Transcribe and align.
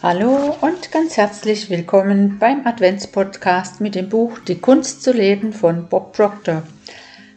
Hallo 0.00 0.56
und 0.60 0.92
ganz 0.92 1.16
herzlich 1.16 1.70
willkommen 1.70 2.38
beim 2.38 2.64
Adventspodcast 2.64 3.80
mit 3.80 3.96
dem 3.96 4.08
Buch 4.08 4.38
Die 4.38 4.54
Kunst 4.54 5.02
zu 5.02 5.12
leben 5.12 5.52
von 5.52 5.88
Bob 5.88 6.12
Proctor. 6.12 6.62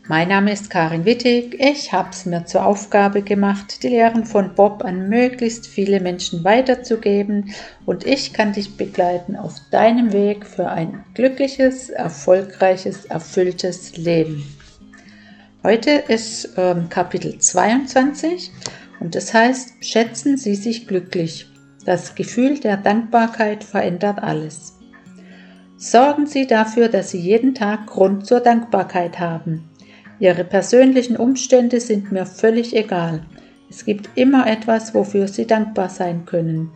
Mein 0.08 0.28
Name 0.28 0.54
ist 0.54 0.70
Karin 0.70 1.04
Wittig. 1.04 1.60
Ich 1.60 1.92
habe 1.92 2.10
es 2.12 2.28
mir 2.28 2.46
zur 2.46 2.64
Aufgabe 2.64 3.24
gemacht, 3.24 3.82
die 3.82 3.88
Lehren 3.88 4.26
von 4.26 4.54
Bob 4.54 4.86
an 4.86 5.10
möglichst 5.10 5.66
viele 5.66 6.00
Menschen 6.02 6.44
weiterzugeben 6.44 7.52
und 7.88 8.06
ich 8.06 8.32
kann 8.32 8.54
dich 8.54 8.78
begleiten 8.78 9.36
auf 9.36 9.56
deinem 9.72 10.14
Weg 10.14 10.46
für 10.46 10.70
ein 10.70 11.04
glückliches, 11.16 11.90
erfolgreiches, 11.90 13.06
erfülltes 13.06 13.98
Leben. 13.98 14.46
Heute 15.64 15.90
ist 15.90 16.50
ähm, 16.58 16.90
Kapitel 16.90 17.40
22 17.40 18.52
und 19.00 19.16
das 19.16 19.34
heißt, 19.34 19.84
schätzen 19.84 20.38
Sie 20.38 20.54
sich 20.54 20.86
glücklich. 20.88 21.51
Das 21.86 22.14
Gefühl 22.14 22.60
der 22.60 22.78
Dankbarkeit 22.78 23.64
verändert 23.64 24.22
alles. 24.22 24.78
Sorgen 25.78 26.28
Sie 26.28 26.46
dafür, 26.46 26.90
dass 26.90 27.10
Sie 27.10 27.20
jeden 27.20 27.56
Tag 27.56 27.88
Grund 27.88 28.28
zur 28.28 28.40
Dankbarkeit 28.40 29.20
haben. 29.20 29.68
Ihre 30.20 30.44
persönlichen 30.44 31.18
Umstände 31.18 31.80
sind 31.80 32.12
mir 32.12 32.28
völlig 32.28 32.76
egal. 32.76 33.24
Es 33.68 33.84
gibt 33.84 34.10
immer 34.14 34.46
etwas, 34.46 34.94
wofür 34.94 35.28
Sie 35.28 35.48
dankbar 35.48 35.90
sein 35.90 36.26
können. 36.26 36.70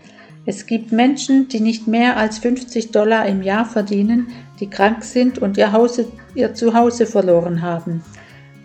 Es 0.48 0.66
gibt 0.66 0.92
Menschen, 0.92 1.50
die 1.50 1.60
nicht 1.60 1.88
mehr 1.88 2.18
als 2.18 2.40
50 2.40 2.92
Dollar 2.92 3.28
im 3.28 3.44
Jahr 3.44 3.66
verdienen, 3.66 4.28
die 4.60 4.70
krank 4.70 5.04
sind 5.04 5.38
und 5.38 5.58
ihr, 5.58 5.72
Hause, 5.72 6.08
ihr 6.34 6.56
Zuhause 6.56 7.06
verloren 7.06 7.62
haben. 7.62 8.04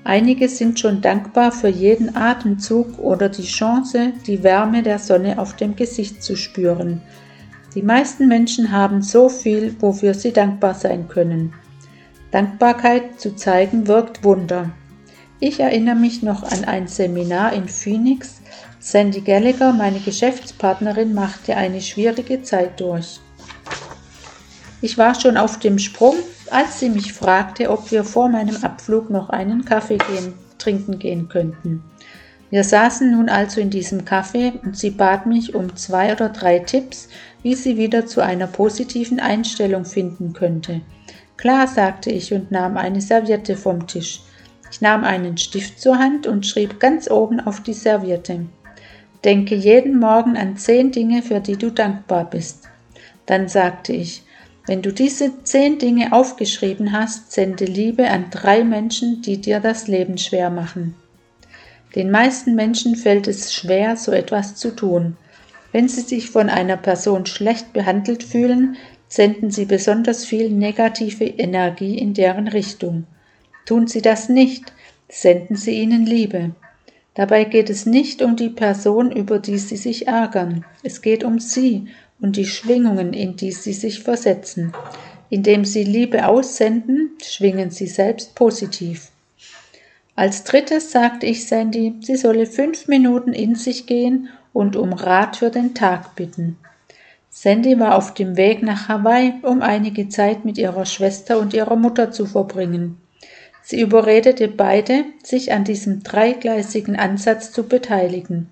Einige 0.04 0.48
sind 0.48 0.80
schon 0.80 1.02
dankbar 1.02 1.52
für 1.52 1.68
jeden 1.68 2.16
Atemzug 2.16 2.98
oder 2.98 3.28
die 3.28 3.44
Chance, 3.44 4.12
die 4.26 4.42
Wärme 4.42 4.82
der 4.82 4.98
Sonne 4.98 5.38
auf 5.38 5.56
dem 5.56 5.76
Gesicht 5.76 6.22
zu 6.22 6.36
spüren. 6.36 7.02
Die 7.74 7.82
meisten 7.82 8.26
Menschen 8.26 8.72
haben 8.72 9.02
so 9.02 9.28
viel, 9.28 9.76
wofür 9.80 10.14
sie 10.14 10.32
dankbar 10.32 10.74
sein 10.74 11.06
können. 11.08 11.52
Dankbarkeit 12.30 13.20
zu 13.20 13.36
zeigen 13.36 13.86
wirkt 13.86 14.24
Wunder. 14.24 14.70
Ich 15.38 15.60
erinnere 15.60 15.96
mich 15.96 16.22
noch 16.22 16.42
an 16.42 16.64
ein 16.64 16.86
Seminar 16.86 17.52
in 17.52 17.68
Phoenix. 17.68 18.40
Sandy 18.78 19.20
Gallagher, 19.20 19.72
meine 19.72 20.00
Geschäftspartnerin, 20.00 21.14
machte 21.14 21.56
eine 21.56 21.80
schwierige 21.80 22.42
Zeit 22.42 22.80
durch. 22.80 23.20
Ich 24.82 24.96
war 24.96 25.14
schon 25.14 25.36
auf 25.36 25.58
dem 25.58 25.78
Sprung, 25.78 26.16
als 26.50 26.80
sie 26.80 26.88
mich 26.88 27.12
fragte, 27.12 27.70
ob 27.70 27.90
wir 27.90 28.04
vor 28.04 28.28
meinem 28.28 28.56
Abflug 28.64 29.10
noch 29.10 29.28
einen 29.28 29.64
Kaffee 29.64 29.98
gehen, 29.98 30.32
trinken 30.58 30.98
gehen 30.98 31.28
könnten. 31.28 31.82
Wir 32.50 32.64
saßen 32.64 33.12
nun 33.12 33.28
also 33.28 33.60
in 33.60 33.70
diesem 33.70 34.04
Kaffee 34.04 34.52
und 34.64 34.76
sie 34.76 34.90
bat 34.90 35.26
mich 35.26 35.54
um 35.54 35.76
zwei 35.76 36.12
oder 36.12 36.30
drei 36.30 36.58
Tipps, 36.58 37.08
wie 37.42 37.54
sie 37.54 37.76
wieder 37.76 38.06
zu 38.06 38.22
einer 38.22 38.48
positiven 38.48 39.20
Einstellung 39.20 39.84
finden 39.84 40.32
könnte. 40.32 40.80
Klar, 41.36 41.68
sagte 41.68 42.10
ich 42.10 42.34
und 42.34 42.50
nahm 42.50 42.76
eine 42.76 43.00
Serviette 43.00 43.56
vom 43.56 43.86
Tisch. 43.86 44.22
Ich 44.72 44.80
nahm 44.80 45.04
einen 45.04 45.36
Stift 45.36 45.80
zur 45.80 45.98
Hand 45.98 46.26
und 46.26 46.46
schrieb 46.46 46.80
ganz 46.80 47.10
oben 47.10 47.40
auf 47.40 47.62
die 47.62 47.72
Serviette. 47.72 48.46
Denke 49.24 49.54
jeden 49.54 49.98
Morgen 49.98 50.36
an 50.36 50.56
zehn 50.56 50.90
Dinge, 50.90 51.22
für 51.22 51.40
die 51.40 51.56
du 51.56 51.70
dankbar 51.70 52.28
bist. 52.28 52.68
Dann 53.26 53.48
sagte 53.48 53.92
ich, 53.92 54.24
wenn 54.70 54.82
du 54.82 54.92
diese 54.92 55.42
zehn 55.42 55.80
Dinge 55.80 56.12
aufgeschrieben 56.12 56.92
hast, 56.92 57.32
sende 57.32 57.64
Liebe 57.64 58.08
an 58.08 58.26
drei 58.30 58.62
Menschen, 58.62 59.20
die 59.20 59.40
dir 59.40 59.58
das 59.58 59.88
Leben 59.88 60.16
schwer 60.16 60.48
machen. 60.48 60.94
Den 61.96 62.12
meisten 62.12 62.54
Menschen 62.54 62.94
fällt 62.94 63.26
es 63.26 63.52
schwer, 63.52 63.96
so 63.96 64.12
etwas 64.12 64.54
zu 64.54 64.70
tun. 64.70 65.16
Wenn 65.72 65.88
sie 65.88 66.02
sich 66.02 66.30
von 66.30 66.48
einer 66.48 66.76
Person 66.76 67.26
schlecht 67.26 67.72
behandelt 67.72 68.22
fühlen, 68.22 68.76
senden 69.08 69.50
sie 69.50 69.64
besonders 69.64 70.24
viel 70.24 70.50
negative 70.50 71.24
Energie 71.24 71.98
in 71.98 72.14
deren 72.14 72.46
Richtung. 72.46 73.08
Tun 73.66 73.88
sie 73.88 74.02
das 74.02 74.28
nicht, 74.28 74.72
senden 75.08 75.56
sie 75.56 75.80
ihnen 75.80 76.06
Liebe. 76.06 76.52
Dabei 77.14 77.42
geht 77.42 77.70
es 77.70 77.86
nicht 77.86 78.22
um 78.22 78.36
die 78.36 78.50
Person, 78.50 79.10
über 79.10 79.40
die 79.40 79.58
sie 79.58 79.76
sich 79.76 80.06
ärgern. 80.06 80.64
Es 80.84 81.02
geht 81.02 81.24
um 81.24 81.40
sie 81.40 81.88
und 82.20 82.36
die 82.36 82.46
Schwingungen, 82.46 83.12
in 83.12 83.36
die 83.36 83.52
sie 83.52 83.72
sich 83.72 84.02
versetzen. 84.02 84.72
Indem 85.28 85.64
sie 85.64 85.84
Liebe 85.84 86.26
aussenden, 86.26 87.12
schwingen 87.22 87.70
sie 87.70 87.86
selbst 87.86 88.34
positiv. 88.34 89.10
Als 90.16 90.44
drittes 90.44 90.90
sagte 90.90 91.26
ich 91.26 91.46
Sandy, 91.46 91.94
sie 92.00 92.16
solle 92.16 92.46
fünf 92.46 92.88
Minuten 92.88 93.32
in 93.32 93.54
sich 93.54 93.86
gehen 93.86 94.28
und 94.52 94.76
um 94.76 94.92
Rat 94.92 95.36
für 95.36 95.50
den 95.50 95.74
Tag 95.74 96.16
bitten. 96.16 96.58
Sandy 97.30 97.78
war 97.78 97.96
auf 97.96 98.12
dem 98.12 98.36
Weg 98.36 98.62
nach 98.62 98.88
Hawaii, 98.88 99.34
um 99.42 99.62
einige 99.62 100.08
Zeit 100.08 100.44
mit 100.44 100.58
ihrer 100.58 100.84
Schwester 100.84 101.38
und 101.38 101.54
ihrer 101.54 101.76
Mutter 101.76 102.10
zu 102.10 102.26
verbringen. 102.26 103.00
Sie 103.62 103.80
überredete 103.80 104.48
beide, 104.48 105.04
sich 105.22 105.52
an 105.52 105.62
diesem 105.62 106.02
dreigleisigen 106.02 106.96
Ansatz 106.96 107.52
zu 107.52 107.68
beteiligen. 107.68 108.48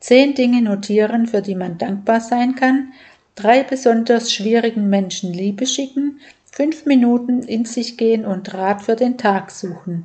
Zehn 0.00 0.34
Dinge 0.34 0.62
notieren, 0.62 1.26
für 1.26 1.42
die 1.42 1.54
man 1.54 1.78
dankbar 1.78 2.20
sein 2.20 2.54
kann, 2.54 2.92
drei 3.34 3.62
besonders 3.62 4.32
schwierigen 4.32 4.88
Menschen 4.88 5.32
Liebe 5.32 5.66
schicken, 5.66 6.20
fünf 6.50 6.86
Minuten 6.86 7.42
in 7.42 7.64
sich 7.66 7.96
gehen 7.96 8.24
und 8.24 8.54
Rat 8.54 8.82
für 8.82 8.96
den 8.96 9.18
Tag 9.18 9.50
suchen. 9.50 10.04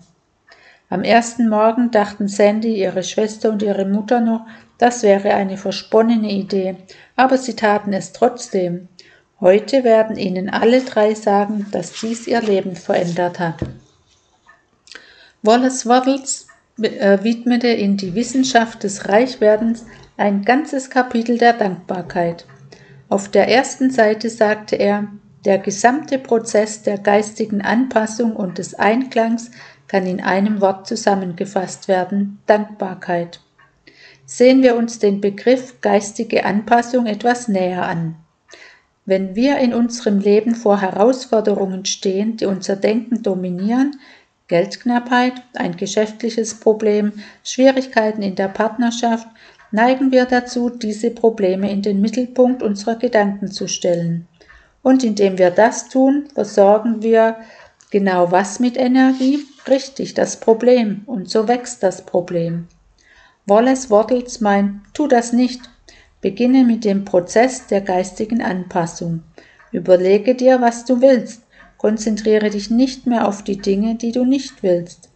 Am 0.90 1.04
ersten 1.04 1.50
Morgen 1.50 1.92
dachten 1.92 2.28
Sandy, 2.28 2.80
ihre 2.80 3.04
Schwester 3.04 3.50
und 3.50 3.64
ihre 3.64 3.86
Mutter 3.86 4.20
noch, 4.20 4.46
das 4.78 5.02
wäre 5.02 5.34
eine 5.34 5.58
versponnene 5.58 6.32
Idee, 6.32 6.76
aber 7.16 7.38
sie 7.38 7.56
taten 7.56 7.94
es 7.94 8.12
trotzdem. 8.12 8.90
Heute 9.40 9.84
werden 9.84 10.18
ihnen 10.18 10.50
alle 10.50 10.82
drei 10.82 11.14
sagen, 11.14 11.68
dass 11.72 11.94
dies 11.94 12.28
ihr 12.28 12.42
Leben 12.42 12.76
verändert 12.76 13.40
hat. 13.40 13.62
Wallace 15.42 15.86
Waddles 15.86 16.48
widmete 16.78 17.68
in 17.68 17.98
die 17.98 18.16
Wissenschaft 18.16 18.84
des 18.84 19.08
Reichwerdens 19.08 19.86
ein 20.18 20.44
ganzes 20.44 20.90
Kapitel 20.90 21.38
der 21.38 21.54
Dankbarkeit. 21.54 22.46
Auf 23.08 23.30
der 23.30 23.48
ersten 23.48 23.92
Seite 23.92 24.30
sagte 24.30 24.76
er, 24.76 25.08
der 25.46 25.60
gesamte 25.60 26.18
Prozess 26.18 26.82
der 26.82 26.98
geistigen 26.98 27.62
Anpassung 27.62 28.36
und 28.36 28.58
des 28.58 28.74
Einklangs 28.74 29.52
kann 29.88 30.08
in 30.08 30.20
einem 30.20 30.60
Wort 30.60 30.88
zusammengefasst 30.88 31.88
werden 31.88 32.40
Dankbarkeit. 32.48 33.42
Sehen 34.26 34.64
wir 34.64 34.76
uns 34.76 34.98
den 34.98 35.22
Begriff 35.22 35.82
geistige 35.82 36.46
Anpassung 36.46 37.06
etwas 37.06 37.48
näher 37.48 37.86
an. 37.86 38.16
Wenn 39.06 39.36
wir 39.36 39.60
in 39.60 39.76
unserem 39.76 40.18
Leben 40.18 40.56
vor 40.56 40.82
Herausforderungen 40.82 41.86
stehen, 41.86 42.38
die 42.38 42.48
unser 42.48 42.76
Denken 42.76 43.22
dominieren, 43.22 44.00
Geldknappheit, 44.48 45.34
ein 45.56 45.76
geschäftliches 45.76 46.60
Problem, 46.60 47.14
Schwierigkeiten 47.44 48.22
in 48.22 48.36
der 48.36 48.48
Partnerschaft, 48.48 49.28
neigen 49.72 50.12
wir 50.12 50.26
dazu, 50.26 50.70
diese 50.70 51.12
Probleme 51.12 51.72
in 51.72 51.82
den 51.82 52.00
Mittelpunkt 52.00 52.62
unserer 52.62 52.96
Gedanken 52.96 53.48
zu 53.48 53.68
stellen. 53.68 54.28
Und 54.84 55.04
indem 55.04 55.40
wir 55.40 55.50
das 55.50 55.90
tun, 55.90 56.28
versorgen 56.34 57.02
wir 57.02 57.38
genau 57.90 58.32
was 58.32 58.60
mit 58.60 58.78
Energie? 58.78 59.40
Richtig, 59.68 60.14
das 60.14 60.40
Problem. 60.40 61.02
Und 61.08 61.28
so 61.28 61.48
wächst 61.48 61.82
das 61.82 62.06
Problem. 62.06 62.68
Wallace 63.48 63.90
Wattles 63.90 64.42
meint, 64.42 64.82
tu 64.94 65.08
das 65.08 65.34
nicht. 65.34 65.62
Beginne 66.22 66.64
mit 66.66 66.86
dem 66.86 67.04
Prozess 67.04 67.68
der 67.68 67.82
geistigen 67.82 68.42
Anpassung. 68.42 69.24
Überlege 69.72 70.36
dir, 70.36 70.62
was 70.62 70.86
du 70.86 71.02
willst. 71.02 71.45
Konzentriere 71.86 72.50
dich 72.50 72.72
nicht 72.72 73.06
mehr 73.06 73.28
auf 73.28 73.44
die 73.44 73.60
Dinge, 73.60 73.94
die 73.94 74.12
du 74.12 74.26
nicht 74.26 74.64
willst. 74.64 75.12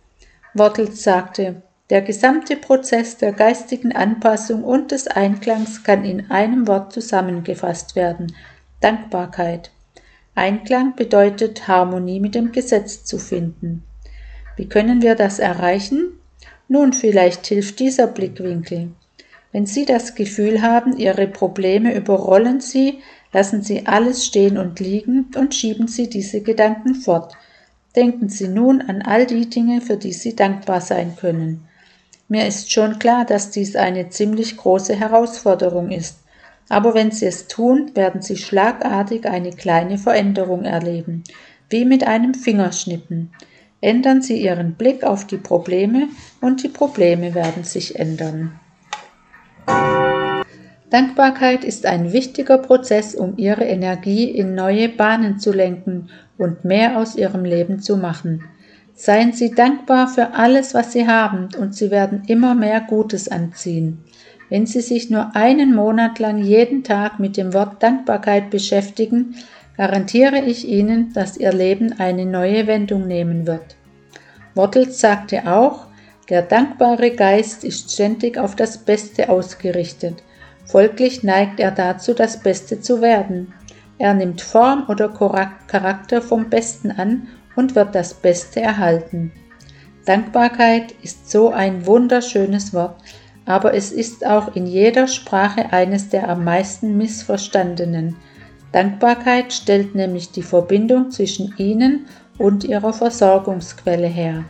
Wattles 0.53 1.01
sagte, 1.01 1.63
der 1.89 2.03
gesamte 2.03 2.55
Prozess 2.57 3.17
der 3.17 3.31
geistigen 3.31 3.91
Anpassung 3.91 4.63
und 4.63 4.91
des 4.91 5.07
Einklangs 5.07 5.83
kann 5.83 6.05
in 6.05 6.29
einem 6.29 6.67
Wort 6.67 6.93
zusammengefasst 6.93 7.95
werden 7.95 8.35
Dankbarkeit. 8.81 9.71
Einklang 10.35 10.95
bedeutet 10.95 11.67
Harmonie 11.67 12.19
mit 12.19 12.35
dem 12.35 12.51
Gesetz 12.51 13.03
zu 13.03 13.17
finden. 13.17 13.81
Wie 14.55 14.69
können 14.69 15.01
wir 15.01 15.15
das 15.15 15.39
erreichen? 15.39 16.19
Nun, 16.67 16.93
vielleicht 16.93 17.47
hilft 17.47 17.79
dieser 17.79 18.05
Blickwinkel. 18.05 18.91
Wenn 19.51 19.65
Sie 19.65 19.85
das 19.85 20.13
Gefühl 20.13 20.61
haben, 20.61 20.95
Ihre 20.97 21.27
Probleme 21.27 21.95
überrollen 21.95 22.61
Sie, 22.61 22.99
lassen 23.33 23.63
Sie 23.63 23.87
alles 23.87 24.25
stehen 24.25 24.57
und 24.57 24.79
liegen 24.79 25.31
und 25.35 25.55
schieben 25.55 25.87
Sie 25.87 26.09
diese 26.09 26.41
Gedanken 26.41 26.95
fort. 26.95 27.33
Denken 27.95 28.29
Sie 28.29 28.47
nun 28.47 28.81
an 28.81 29.01
all 29.01 29.25
die 29.25 29.49
Dinge, 29.49 29.81
für 29.81 29.97
die 29.97 30.13
Sie 30.13 30.35
dankbar 30.35 30.81
sein 30.81 31.15
können. 31.15 31.67
Mir 32.27 32.45
ist 32.45 32.71
schon 32.71 32.99
klar, 32.99 33.25
dass 33.25 33.49
dies 33.49 33.75
eine 33.75 34.09
ziemlich 34.09 34.55
große 34.55 34.95
Herausforderung 34.95 35.89
ist. 35.89 36.19
Aber 36.69 36.93
wenn 36.93 37.09
Sie 37.09 37.25
es 37.25 37.47
tun, 37.47 37.91
werden 37.95 38.21
Sie 38.21 38.37
schlagartig 38.37 39.25
eine 39.25 39.49
kleine 39.49 39.97
Veränderung 39.97 40.63
erleben, 40.63 41.23
wie 41.71 41.85
mit 41.85 42.05
einem 42.05 42.35
Fingerschnippen. 42.35 43.31
Ändern 43.81 44.21
Sie 44.21 44.39
Ihren 44.39 44.75
Blick 44.75 45.03
auf 45.03 45.25
die 45.25 45.37
Probleme 45.37 46.07
und 46.39 46.61
die 46.61 46.67
Probleme 46.67 47.33
werden 47.33 47.63
sich 47.63 47.97
ändern. 47.97 48.59
Dankbarkeit 50.89 51.63
ist 51.63 51.85
ein 51.85 52.13
wichtiger 52.13 52.57
Prozess, 52.57 53.13
um 53.13 53.37
ihre 53.37 53.63
Energie 53.63 54.25
in 54.25 54.55
neue 54.55 54.89
Bahnen 54.89 55.37
zu 55.39 55.51
lenken 55.51 56.09
und 56.37 56.65
mehr 56.65 56.97
aus 56.97 57.15
ihrem 57.15 57.45
Leben 57.45 57.79
zu 57.79 57.95
machen. 57.97 58.43
Seien 58.95 59.31
Sie 59.31 59.51
dankbar 59.53 60.07
für 60.07 60.33
alles, 60.33 60.73
was 60.73 60.91
Sie 60.91 61.07
haben, 61.07 61.49
und 61.59 61.75
Sie 61.75 61.91
werden 61.91 62.23
immer 62.27 62.55
mehr 62.55 62.81
Gutes 62.81 63.29
anziehen. 63.29 64.03
Wenn 64.49 64.65
Sie 64.65 64.81
sich 64.81 65.09
nur 65.09 65.35
einen 65.35 65.75
Monat 65.75 66.17
lang 66.19 66.39
jeden 66.39 66.83
Tag 66.83 67.19
mit 67.19 67.37
dem 67.37 67.53
Wort 67.53 67.83
Dankbarkeit 67.83 68.49
beschäftigen, 68.49 69.35
garantiere 69.77 70.39
ich 70.39 70.67
Ihnen, 70.67 71.13
dass 71.13 71.37
Ihr 71.37 71.53
Leben 71.53 71.99
eine 71.99 72.25
neue 72.25 72.65
Wendung 72.65 73.07
nehmen 73.07 73.45
wird. 73.45 73.77
Wortels 74.55 74.99
sagte 74.99 75.47
auch, 75.49 75.85
der 76.29 76.43
dankbare 76.43 77.11
Geist 77.11 77.63
ist 77.63 77.91
ständig 77.91 78.37
auf 78.37 78.55
das 78.55 78.77
Beste 78.77 79.29
ausgerichtet. 79.29 80.23
Folglich 80.65 81.23
neigt 81.23 81.59
er 81.59 81.71
dazu, 81.71 82.13
das 82.13 82.41
Beste 82.41 82.79
zu 82.79 83.01
werden. 83.01 83.53
Er 83.97 84.13
nimmt 84.13 84.41
Form 84.41 84.85
oder 84.87 85.09
Charakter 85.09 86.21
vom 86.21 86.49
Besten 86.49 86.91
an 86.91 87.27
und 87.55 87.75
wird 87.75 87.95
das 87.95 88.13
Beste 88.13 88.61
erhalten. 88.61 89.31
Dankbarkeit 90.05 90.93
ist 91.01 91.29
so 91.29 91.49
ein 91.49 91.85
wunderschönes 91.85 92.73
Wort, 92.73 92.95
aber 93.45 93.73
es 93.73 93.91
ist 93.91 94.25
auch 94.25 94.55
in 94.55 94.67
jeder 94.67 95.07
Sprache 95.07 95.73
eines 95.73 96.09
der 96.09 96.29
am 96.29 96.43
meisten 96.43 96.97
missverstandenen. 96.97 98.15
Dankbarkeit 98.71 99.51
stellt 99.51 99.95
nämlich 99.95 100.31
die 100.31 100.43
Verbindung 100.43 101.09
zwischen 101.09 101.53
ihnen 101.57 102.05
und 102.37 102.63
ihrer 102.63 102.93
Versorgungsquelle 102.93 104.07
her. 104.07 104.45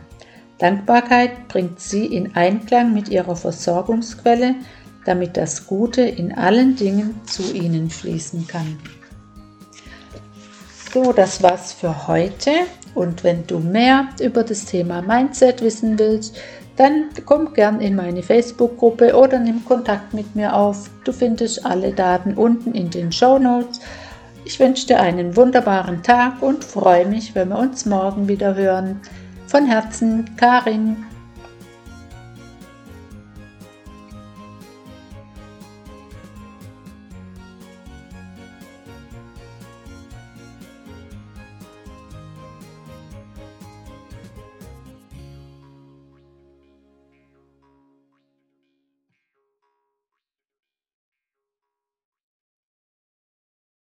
Dankbarkeit 0.60 1.48
bringt 1.48 1.80
sie 1.80 2.06
in 2.06 2.36
Einklang 2.36 2.92
mit 2.92 3.08
ihrer 3.08 3.34
Versorgungsquelle, 3.34 4.56
damit 5.06 5.36
das 5.36 5.66
Gute 5.66 6.02
in 6.02 6.32
allen 6.32 6.76
Dingen 6.76 7.18
zu 7.26 7.54
ihnen 7.54 7.88
fließen 7.88 8.46
kann. 8.46 8.78
So, 10.92 11.12
das 11.12 11.42
war's 11.42 11.72
für 11.72 12.06
heute. 12.08 12.50
Und 12.94 13.24
wenn 13.24 13.46
du 13.46 13.58
mehr 13.58 14.08
über 14.20 14.42
das 14.42 14.66
Thema 14.66 15.00
Mindset 15.00 15.62
wissen 15.62 15.98
willst, 15.98 16.36
dann 16.76 17.08
komm 17.24 17.52
gern 17.54 17.80
in 17.80 17.94
meine 17.94 18.22
Facebook-Gruppe 18.22 19.14
oder 19.16 19.38
nimm 19.38 19.64
Kontakt 19.64 20.12
mit 20.12 20.34
mir 20.34 20.54
auf. 20.54 20.90
Du 21.04 21.12
findest 21.12 21.64
alle 21.64 21.92
Daten 21.92 22.34
unten 22.34 22.72
in 22.72 22.90
den 22.90 23.12
Show 23.12 23.38
Notes. 23.38 23.80
Ich 24.44 24.58
wünsche 24.58 24.88
dir 24.88 25.00
einen 25.00 25.36
wunderbaren 25.36 26.02
Tag 26.02 26.42
und 26.42 26.64
freue 26.64 27.06
mich, 27.06 27.34
wenn 27.34 27.50
wir 27.50 27.58
uns 27.58 27.86
morgen 27.86 28.28
wieder 28.28 28.54
hören. 28.54 29.00
Von 29.50 29.66
Herzen, 29.66 30.36
Karin. 30.36 31.04